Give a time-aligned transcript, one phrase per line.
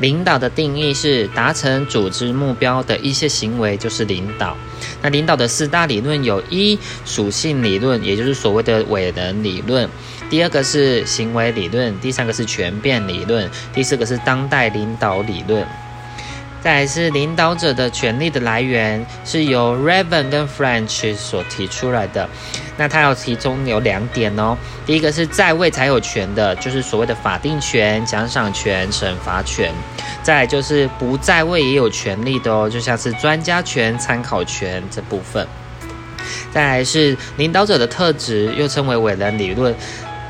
[0.00, 4.56] 领导的定义是达成组织目标的一些行为就是领导。
[5.00, 9.88] 那领导的四大理论有一属性理论，也就是所谓的伟人理论；
[10.28, 15.64] 第二个是行为理论；第三个是权变理论；第四个是当代领导理论。
[16.62, 22.28] 再来是领导者的权力的来源，是由 Raven 跟 French 所提出来的。
[22.76, 24.56] 那他有其中有两点哦，
[24.86, 29.72] 第一个是在位才有权的，就是所谓的法定权、奖赏权、惩罚权；
[30.22, 35.44] 再来就是不在位也有权利的哦，就像是专家权、参考权这部分。
[36.52, 39.74] 再来是领导者的特质，又称为伟人理论，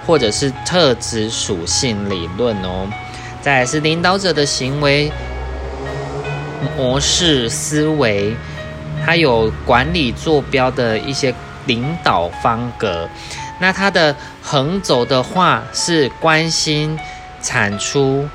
[0.06, 2.88] 或者是特质属性理论哦。
[3.42, 5.12] 再来是领导者的行为。
[6.76, 8.34] 模式思维，
[9.04, 11.34] 还有管理坐标的一些
[11.66, 13.08] 领导方格。
[13.60, 16.98] 那它的横轴的话是关心
[17.40, 18.28] 产出，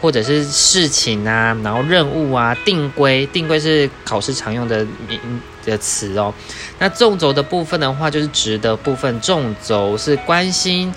[0.00, 5.18] 或者是事情啊，然后任务啊，定规，定规是考试常用的名
[5.64, 6.32] 的词哦。
[6.78, 10.92] 那纵轴的部分的话，就是直的部分，纵轴是关心，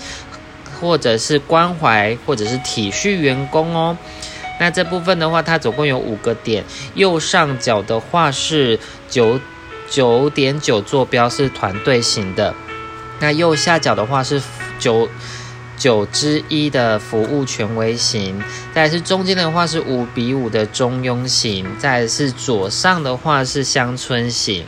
[0.80, 3.96] 或者是关怀，或者是体恤员工哦。
[4.58, 6.64] 那这部分的话，它总共有五个点。
[6.94, 9.40] 右上角的话是九
[9.90, 12.54] 九点九坐标，是团队型的。
[13.20, 14.40] 那右下角的话是
[14.78, 15.08] 九
[15.76, 18.42] 九之一的服务权威型。
[18.74, 21.66] 再是中间的话是五比五的中庸型。
[21.78, 24.64] 再是左上的话是乡村型。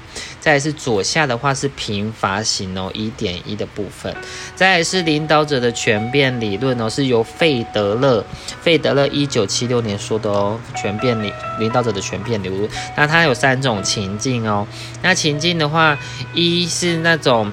[0.47, 4.15] 再是左下的话是贫乏型哦，一点一的部分。
[4.55, 8.25] 再是领导者的全变理论哦，是由费德勒，
[8.63, 12.71] 费德勒一九七六年说的哦，全变领领导者的全变理论。
[12.97, 14.65] 那它有三种情境哦。
[15.03, 15.99] 那情境的话，
[16.33, 17.51] 一是那种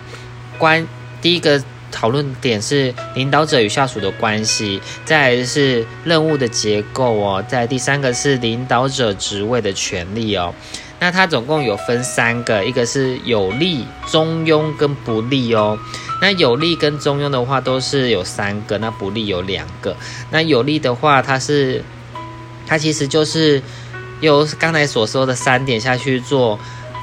[0.59, 0.87] 关，
[1.19, 1.59] 第一个
[1.91, 10.53] 讨论点是领导者与下属的关系，再是任务的结构哦，在第三个是领导者职位的权利哦。
[11.03, 15.77] 那它总共有分三个，一个是有利、中庸跟不利哦。
[16.21, 19.93] 那有利跟中庸的话都是有三个，那不利有两个。
[20.31, 21.83] 那有利的话，它是
[22.65, 23.61] 它其实就是
[24.21, 26.57] 由刚才所说的三点下去做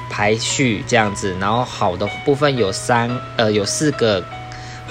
[0.09, 3.07] 排序这样子，然后好的部分有三
[3.37, 4.25] 呃有四个。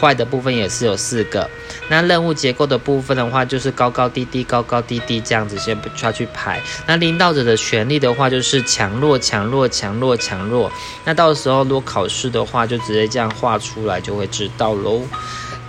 [0.00, 1.50] 坏的部分也是有四个，
[1.90, 6.60] 那任务结构的部分的话，就是高高低低、高高低低这样子，先不需要去排。
[6.86, 10.70] 那领导者的权利的话，就是强弱、强弱、强弱、强弱。
[11.04, 15.02] 那到时候如果考试的话，就直接这样画出来就会知道喽。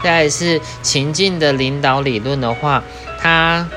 [0.04, 2.84] 再是情境的领导理论的话，
[3.20, 3.68] 它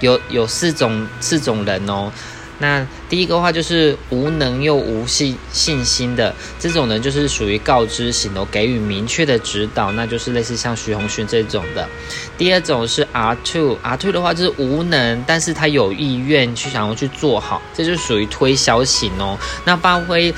[0.00, 2.12] 有有四种四种人哦。
[2.60, 11.88] 那第一个话就是无能又无信信心的这种呢，就是属于告知型的，给予明确的指导，那就是类似像徐宏勋这种的。
[12.36, 19.38] 第二种是 R two，R two 的话就是无能，但是他有意愿去想要去做好，这就属于推销型哦。
[19.64, 20.32] 那发挥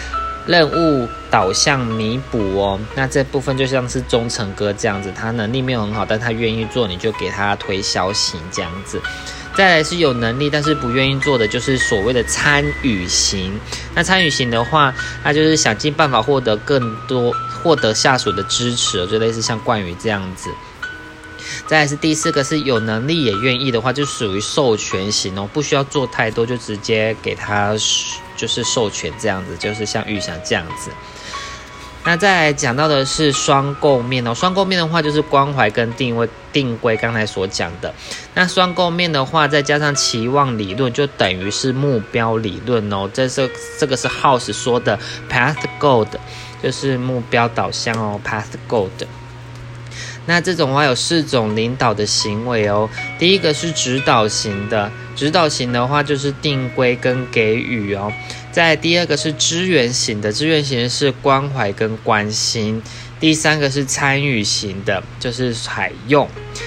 [0.47, 9.01] 任务导向弥补哦，那这部分就像是忠诚哥这样子，他能力没有很好，但他愿意做，你就给他推销型这样子。
[9.55, 13.59] 再来是有能力但是不愿意做的，就是所谓的参与型。
[13.95, 20.51] 那参与型的话，那就是想尽办法获得更多，获得下属的支持，就类似像冠宇这样子。
[21.67, 27.75] 再来是第四个是有能力也愿意的话，就属于授权型哦，不需要做太多，就直接给他
[28.37, 30.91] 就是授权这样子，就是像玉祥这样子。
[32.05, 37.95] 那再来讲到的是双构面哦，双构面的话就是关怀跟定位定规，刚才所讲的。
[38.35, 43.09] 那双构面的话，再加上期望理论，就等于是目标理论哦。
[43.15, 43.49] 这是
[43.79, 44.99] 这个是 House 说的
[45.31, 46.09] Path gold，
[46.61, 48.91] 就是目标导向哦，Path gold。
[50.27, 52.91] 那这种话有四种领导的行为哦。
[53.19, 58.13] 第一个是指导型的，指导型的话就是定规跟给予哦。
[58.53, 62.83] 在第二个是支援型的，支援型是关怀跟关心；
[63.19, 66.27] 第三个是参与型的，就是采用；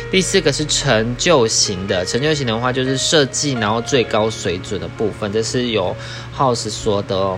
[0.09, 5.95] 第四个是成就型的，成就型的话就是设计，然后最高水准的部分，这是由
[6.35, 7.37] House 说的哦。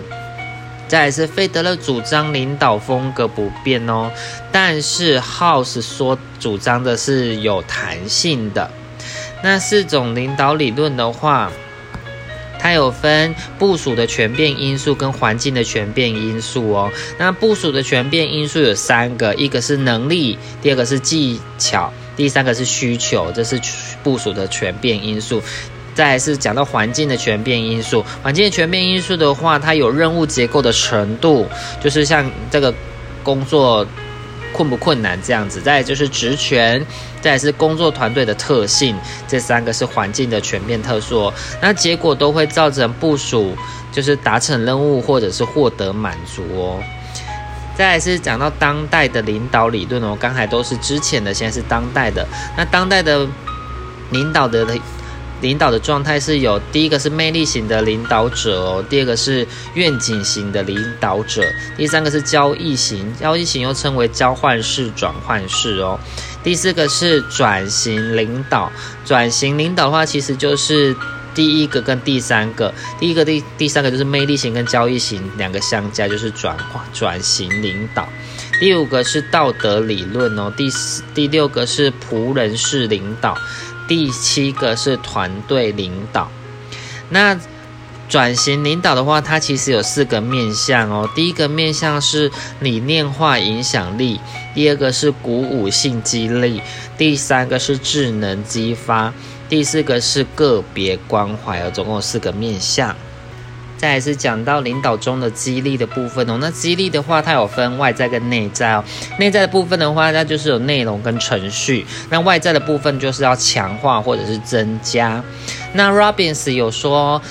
[0.88, 4.10] 再来是费德勒主张领导风格不变哦，
[4.54, 8.72] 但是 House 说主张的是有弹性的。
[9.44, 11.52] 那四种领导理论的话。
[12.59, 16.92] 它有分部署的全变因素跟环境的全变因素哦。
[17.18, 23.59] 那部署的全变因素有三个，一个是能力，第二个是技巧，第三个是需求，这是
[24.04, 25.42] 部署的全变因素。
[25.94, 31.48] 再是讲到环境的全变因素，环境的全变因素的话，它有任务结构的程度，
[31.81, 32.74] 就是像这个
[33.24, 33.86] 工作。
[34.57, 35.62] 困不困难这样子。
[35.62, 36.83] 再就是职权，
[37.21, 41.31] 再是工作团队的特性，这三个是环境的全面特殊。
[41.62, 43.56] 那结果都会造成部署
[43.92, 46.80] 就是达成任务或者是获得满足哦。
[47.77, 52.27] 再是讲到当代的领导理论哦，刚才都是之前的，现在是当代的。
[52.57, 53.27] 那当代的
[54.09, 54.65] 领导的
[55.42, 61.44] 领导的状态是有第一个是魅力型的领导者哦，第二个是愿景型的领导者，
[61.78, 66.00] 第三个是交易型，交易型又称为交换式、转换式哦。
[66.44, 68.72] 第四个是转型领导，
[69.06, 70.95] 转型领导的话其实就是。
[71.36, 78.10] 第一个跟第三个，第一个第第三个就是魅力型跟交易型两个相加，就是转化转型领导。
[78.60, 83.38] 第五个是道德理论哦，第四第六个是仆人式领导，
[83.88, 86.30] 第七个是团队领导。
[87.10, 87.39] 那
[88.10, 91.10] 转型领导的话，它其实有四个面向哦。
[91.16, 94.19] 第一个面向是理念化影响力，
[94.54, 96.62] 第二个是鼓舞性激励，
[96.98, 99.13] 第三个是智能激发。
[99.50, 102.95] 第四个是个别关怀哦，总共有四个面向。
[103.78, 106.38] 再来是讲到领导中的激励的部分哦。
[106.42, 108.84] 那激励的话，它有分外在跟内在哦。
[109.20, 111.86] 内在的部分的话，那就是有内容跟程序。
[112.10, 115.24] 那外在的部分就是要强化或者是增加。
[115.74, 117.22] 那 Robbins 有说，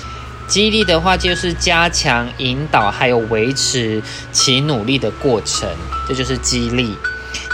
[0.47, 4.01] 激励的话就是加强引导还有维持
[4.31, 5.69] 其努力的过程，
[6.07, 6.95] 这就是激励。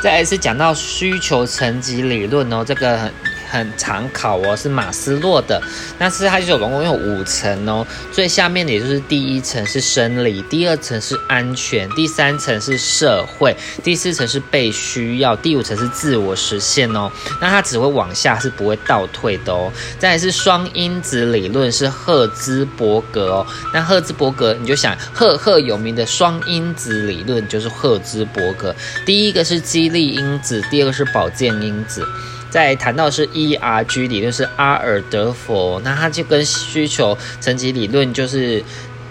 [0.03, 3.11] 再来是讲到需求层级理论哦，这个。
[3.53, 5.61] 很常考哦，是马斯洛的，
[5.99, 17.11] 那是它就有总共有五层哦，最下面的也就是第一层是生理，第二层是安全，第三层是社会，第四层是被需要，第五层是自我实现哦。
[17.39, 19.71] 那它只会往下，是不会倒退的哦。
[19.99, 23.45] 再来是双因子理论，是赫兹伯格哦。
[23.71, 28.75] 那赫兹伯格你就想赫赫有名的双因子理论就是赫兹伯格，
[29.05, 32.03] 第一个是激励因子，第二个是保健因子。
[32.53, 38.63] 在谈到是 E R G 理论是阿尔德佛，那它就跟需求层级理论就是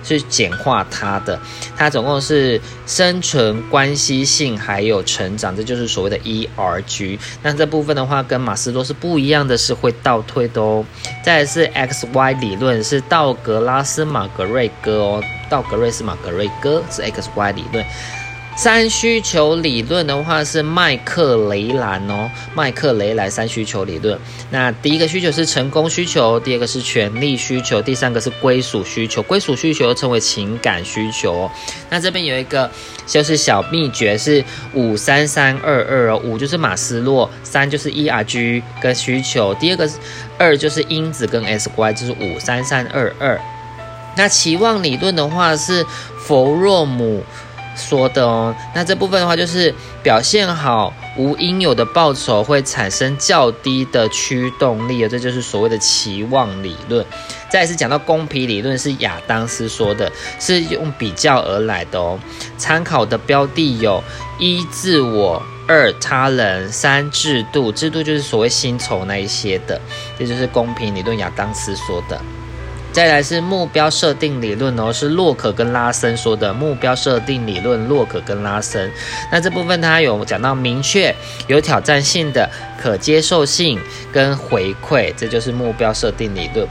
[0.05, 1.37] 去简化它的，
[1.77, 7.19] 它总共是生存关系性还有成长，这就是所谓的 E R G。
[7.43, 10.85] 那这部分的话跟马斯洛是不一样的，是会倒退的哦。
[11.25, 17.85] 再是 X Y 理论是道格拉斯马格瑞哥哦，道格瑞斯马格瑞哥是 X Y 理论。
[18.63, 24.17] 三需求理论的话是麦克雷兰哦，麦克雷兰三需求理论。
[24.51, 29.21] 那第一个需求是成功需求，第二个是权力需求，第三个是归属需求。
[29.21, 31.51] 归属需求又称为情感需求。
[31.91, 32.71] 那这边有一个
[33.05, 34.45] 就是小秘诀是
[34.75, 39.91] 五三三二二哦，五就是马斯洛，三就是 E R G 跟需求，第二个
[40.39, 43.41] 二就是因子跟 S Y，就是五三三二二。
[44.17, 45.85] 那期望理论的话是
[46.17, 47.25] 弗洛姆。
[47.75, 57.05] 说的哦，那这部分的话就是表现好无应有的报酬会产生较低的驱动力，这就是所谓的期望理论。
[57.51, 60.11] 再是讲到公平理论，是亚当斯说的，
[60.41, 62.19] 是用比较而来的哦。
[62.57, 64.03] 参考的标的有
[64.39, 69.79] 一自我，二他人，三制度，制度就是所谓薪酬那一些的，
[70.19, 72.19] 这就是公平理论，亚当斯说的。
[72.93, 77.89] 再来是目标设定理论哦，是洛克跟拉森说的目标设定理论。
[77.89, 78.91] 洛克跟拉森，
[79.31, 81.15] 那这部分他有讲到明确、
[81.47, 82.49] 有挑战性的、
[82.81, 83.81] 可接受性
[84.13, 86.69] 跟回馈，这就是目标设定理论。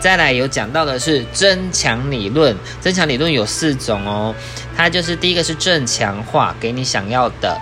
[0.00, 4.34] 再来有讲到的是增强理论，增强理论有四种哦，
[4.76, 7.56] 它就是第一个是正强化，给你想要的。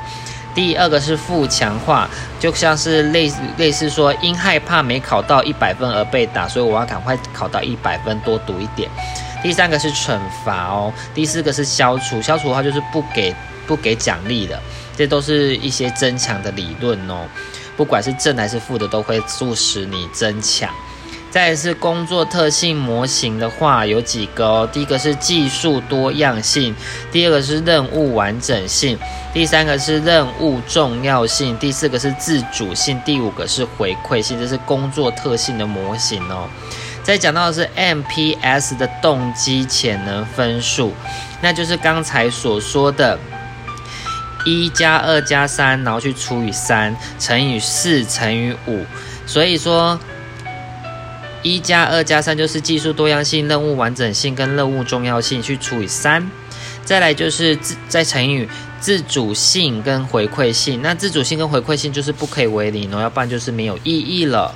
[0.54, 2.08] 第二个是负强化，
[2.40, 8.90] 就像是类类似说，因害怕没考到一百分而被打，所以我要赶快考到一百分，多读一点。
[9.40, 13.32] 第三个是惩罚哦，第四个是消除，消除的话就是不给
[13.68, 14.60] 不给奖励的，
[14.96, 17.24] 这都是一些增强的理论哦，
[17.76, 20.68] 不管是正还是负的，都会促使你增强。
[21.38, 24.68] 再是工作特性模型的话，有几个哦。
[24.72, 26.74] 第一个是技术多样性，
[27.12, 28.98] 第二个是任务完整性，
[29.32, 36.48] 第三个是任务重要性，第四个是自主性，第五个是回馈性，这是工作特性的模型哦。
[37.04, 40.92] 再讲到的是 MPS 的动机潜能分数，
[41.40, 43.16] 那就是刚才所说的，
[44.44, 48.84] 一加二加三，然后去除以三，乘以四乘以五，
[49.24, 49.96] 所以说。
[51.42, 56.30] 一加二加三就是技术多样性、任务完整性跟任务重要性去除以三，
[56.84, 58.48] 再来就是自再乘以
[58.80, 60.80] 自主性跟回馈性。
[60.82, 64.54] 那自主性跟回馈性就是不可以为零哦，要不然就是没有意义了。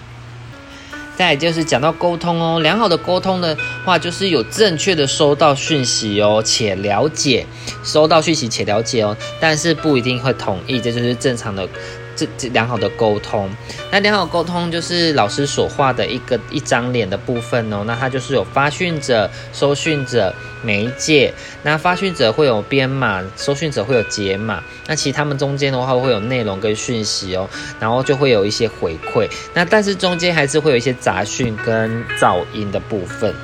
[1.15, 7.47] 再就是讲到沟通哦，良好的沟通的话，就是有正确的收到讯息哦，且了解
[7.85, 11.69] 收到讯息且了解哦，但是不一定会同意，这就是正常的。
[12.15, 13.51] 这这良好的沟通，
[13.91, 17.83] 那良好沟通就是老师所画的一个一张脸的部分哦。
[17.87, 21.33] 那它就是有发讯者、收讯者、媒介。
[21.63, 24.63] 那发讯者会有编码，收讯者会有解码。
[24.87, 29.29] 那其实他们中间的话会有内容跟讯息哦，然后就会有一些回馈。
[29.55, 33.35] 那但是中间还是会有一些杂讯跟噪音的部分。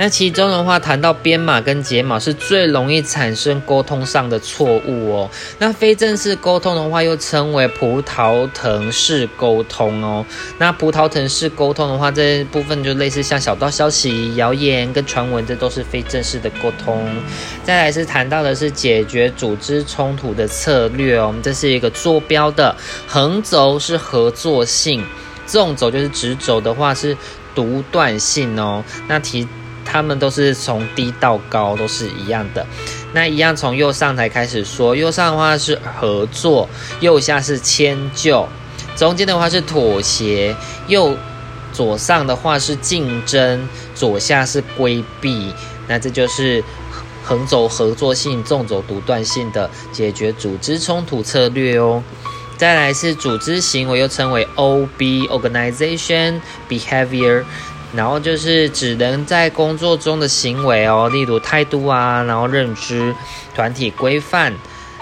[0.00, 5.30] 那其中的话，谈到编码跟解码是最容易产生沟通上的错误哦。
[5.58, 10.24] 那非正式沟通的话，又称为葡萄藤式沟通哦。
[10.58, 17.04] 那葡萄藤式沟通的话，这部分就类似像小道消息、谣言跟传闻，这都是非正式的沟通。
[17.64, 21.26] 再来是谈到的是解决组织冲突的策略哦。
[21.26, 22.76] 我们这是一个坐标的
[23.08, 25.04] 横轴是合作性，
[25.44, 27.16] 纵轴就是直轴的话是
[27.52, 28.84] 独断性哦。
[29.08, 29.48] 那提。
[29.90, 32.66] 他们都是从低到高都是一样的，
[33.14, 36.68] 那一样从右上台开始说，右上的话是合作，
[37.00, 38.46] 右下是迁就，
[38.94, 40.54] 中间的话是妥协，
[40.88, 41.16] 右
[41.72, 45.54] 左上的话是竞争，左下是规避，
[45.86, 46.62] 那这就是
[47.24, 52.02] 横轴合作性，纵轴独断性的解决组织冲突策略哦。
[52.58, 57.44] 再来是组织行为，又称为 O B Organization Behavior。
[57.94, 63.14] 然后就是只能在工作中的行为哦，例如态度啊，然后认知、
[63.54, 64.54] 团体规范。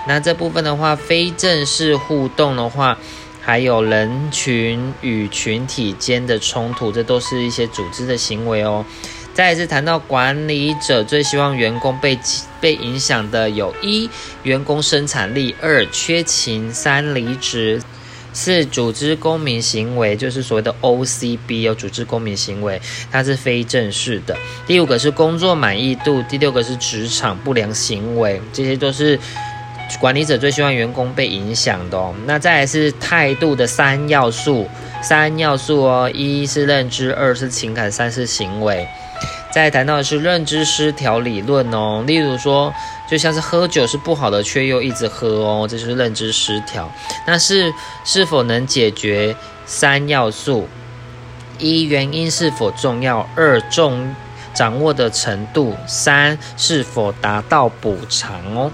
[0.06, 2.96] 那这部分的话，非正式互动的话，
[3.42, 8.84] 还有人群与群体间的冲突，这都是一些组织的行为哦。
[9.34, 12.18] 再一次谈到管理者最希望员工被
[12.60, 14.08] 被影响的，有一
[14.44, 17.82] 员工生产力，二缺勤，三离职。
[18.36, 22.78] 是组织公民行为，就是所谓的 OCB 有组织公民行为，
[23.10, 24.36] 它是非正式的。
[24.66, 29.18] 第五个是工作满意度，第六个是职场不良行为，这些都是
[29.98, 32.14] 管理者最希望员工被影响的哦。
[32.26, 34.68] 那再来是态度的三要素，
[35.00, 38.86] 三要素哦，一是认知，二是情感，三是行为。
[39.50, 42.70] 再谈到的是认知失调理论哦，例如说，
[43.08, 46.90] 就像是喝酒是不好的，却又一直喝哦，这就是认知失调。
[47.26, 47.72] 那是
[48.04, 50.68] 是否能解决三要素：
[51.58, 54.14] 一原因是否重要；二重
[54.52, 58.70] 掌握的程度；三是否达到补偿哦。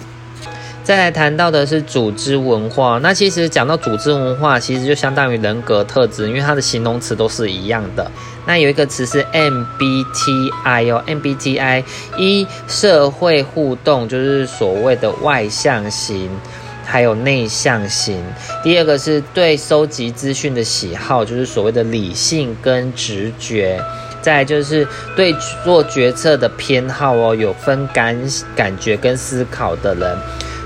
[0.85, 8.11] 再来谈到的是组织文化，那其实讲到组织文化，其实就相当于人格特质，因为它的形容词都是一样的。
[8.47, 11.85] 那有一个词是 MBTI 哦，MBTI
[12.19, 16.29] 一社会互动就是所谓的外向型，
[16.85, 18.21] 还有内向型。
[18.65, 23.81] 第二个是对收集资讯的喜好，就是所谓的理性跟直觉。
[24.21, 24.87] 再就是
[25.17, 25.35] 对
[25.65, 28.17] 做决策的偏好哦，有分感
[28.55, 30.17] 感觉跟思考的人。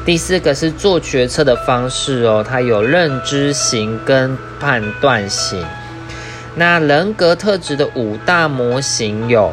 [0.07, 5.67] 第四个是做决策的方式哦，它有认知型跟判断型。
[6.55, 9.53] 那人格特质的五大模型有：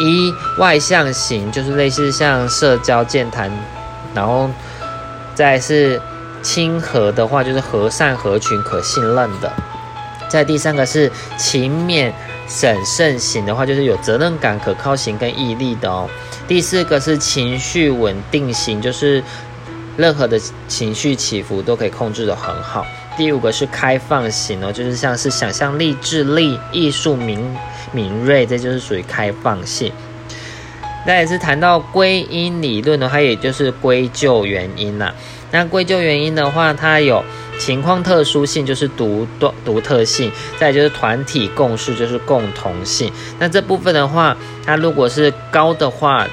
[0.00, 3.48] 一外向型，就是类似像社交健谈，
[4.12, 4.50] 然后
[5.32, 6.02] 再是
[6.42, 9.52] 亲和的话，就是和善合群、可信任的。
[10.28, 11.08] 再第三个是
[11.38, 12.12] 勤勉
[12.48, 16.10] 审慎型的话，就是有责任感、可靠型跟毅力的哦。
[16.48, 19.22] 第四个是情绪稳定型，就是。
[19.96, 22.86] 任何的情绪起伏都可以控制得很好。
[23.16, 27.38] 第五个是开放型哦，就是像是想象力、智力、艺术敏
[27.92, 29.92] 敏锐，这就是属于开放性。
[31.06, 35.14] 那也是谈到归因理论的话，也就是归咎原因啦。
[35.52, 37.22] 那归咎原因的话，它有
[37.60, 43.12] 情况特殊性，就是独独独特性；再就是团体共识，就是共同性。
[43.38, 44.36] 那这部分的话，
[44.66, 46.26] 它如果是高的话。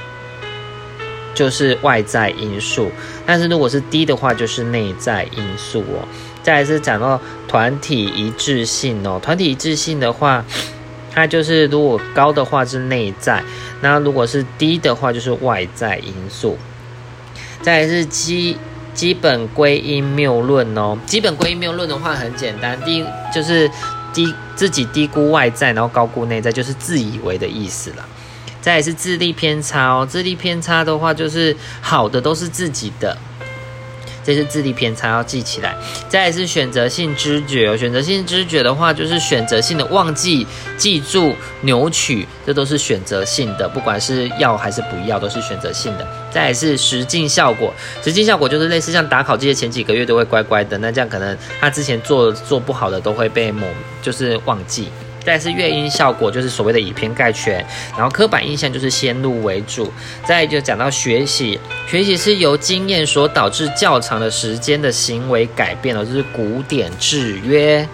[1.33, 2.91] 就是外在因素，
[3.25, 6.07] 但是如果是低的话，就是内在因素哦。
[6.43, 10.43] 再来是讲到团体一致性哦，团体一致性的话，
[11.11, 13.43] 它就是如果高的话是内在，
[13.81, 16.57] 那如果是低的话就是外在因素。
[17.61, 18.57] 再来是基
[18.93, 23.69] 基本归因谬论哦，基本归因谬论的话很简单，第一就是
[24.11, 28.05] 低自己低估外在，然后高估内在，就是自以为的意思了。
[28.61, 33.17] 再是智力偏差哦，智力偏差的话，就是好的都是自己的，
[34.23, 35.75] 这是智力偏差，要记起来。
[36.07, 40.45] 再是选择性知觉哦，选择性知觉的话，就是选择性的忘记、
[40.77, 46.07] 记住、扭曲，这都是选择性的，不管是要还是不要，都是选择性的。
[46.29, 53.65] 再是实境效果，实境效果就是类似像打考这些前几个月都会乖乖的，那这样可能他之前做做不好的都会被某
[54.03, 54.89] 就是忘记。
[55.23, 59.91] 再是乐音效果，就是所谓的以偏概全，然后刻板印象就是先入为主，
[60.25, 67.87] 再就讲到学习，学习是由经验所导致较长的时间的行为改变了，就是古典制约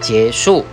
[0.00, 0.64] 结束。